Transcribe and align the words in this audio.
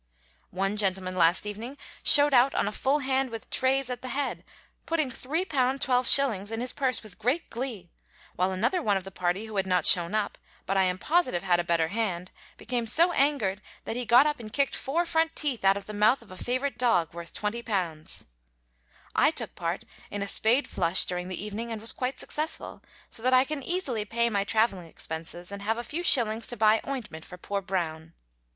One 0.49 0.77
gentleman 0.77 1.15
last 1.15 1.45
evening 1.45 1.77
showed 2.01 2.33
out 2.33 2.55
on 2.55 2.67
a 2.67 2.71
full 2.71 2.97
hand 3.05 3.29
with 3.29 3.47
"treys 3.51 3.87
at 3.87 4.01
the 4.01 4.07
head," 4.07 4.43
putting 4.87 5.11
£3 5.11 5.45
12s. 5.45 6.51
in 6.51 6.59
his 6.59 6.73
purse 6.73 7.03
with 7.03 7.19
great 7.19 7.51
glee, 7.51 7.91
while 8.35 8.51
another 8.51 8.81
one 8.81 8.97
of 8.97 9.03
the 9.03 9.11
party 9.11 9.45
who 9.45 9.57
had 9.57 9.67
not 9.67 9.85
shown 9.85 10.15
up, 10.15 10.39
but 10.65 10.75
I 10.75 10.85
am 10.85 10.97
positive 10.97 11.43
had 11.43 11.59
a 11.59 11.63
better 11.63 11.89
hand, 11.89 12.31
became 12.57 12.87
so 12.87 13.11
angered 13.11 13.61
that 13.83 13.95
he 13.95 14.03
got 14.03 14.25
up 14.25 14.39
and 14.39 14.51
kicked 14.51 14.75
four 14.75 15.05
front 15.05 15.35
teeth 15.35 15.63
out 15.63 15.77
of 15.77 15.85
the 15.85 15.93
mouth 15.93 16.23
of 16.23 16.31
a 16.31 16.35
favorite 16.35 16.79
dog 16.79 17.13
worth 17.13 17.31
£20. 17.35 18.25
I 19.13 19.29
took 19.29 19.53
part 19.53 19.83
in 20.09 20.23
a 20.23 20.27
spade 20.27 20.67
flush 20.67 21.05
during 21.05 21.27
the 21.27 21.45
evening 21.45 21.71
and 21.71 21.79
was 21.79 21.91
quite 21.93 22.19
successful, 22.19 22.81
so 23.07 23.21
that 23.21 23.35
I 23.35 23.43
can 23.43 23.61
easily 23.61 24.03
pay 24.05 24.31
my 24.31 24.43
traveling 24.45 24.87
expenses 24.87 25.51
and 25.51 25.61
have 25.61 25.77
a 25.77 25.83
few 25.83 26.01
shillings 26.01 26.47
to 26.47 26.57
buy 26.57 26.81
ointment 26.87 27.23
for 27.23 27.37
poor 27.37 27.61
Brown. 27.61 28.15